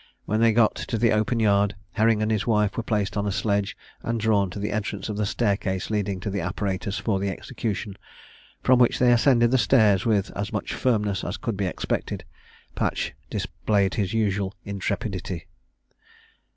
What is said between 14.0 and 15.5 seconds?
usual intrepidity.